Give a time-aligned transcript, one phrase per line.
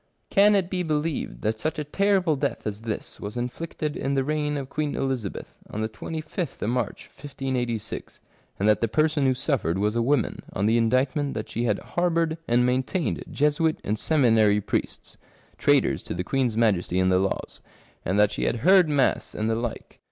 [0.31, 4.23] Can it be believed that such a terrible death as this was inflicted in the
[4.23, 8.19] reign of Queen Elizabeth, on the asth of March 1586,
[8.57, 11.77] and that the person who suffered was a woman, on the indictment" that she had
[11.77, 16.27] harboured and maintained Jesuit and seminary 95 Curiosities of Olden Times priests, traitors to the
[16.27, 17.61] Queen's Majesty and the laws;
[18.03, 19.99] and that she had heard mass, and the like."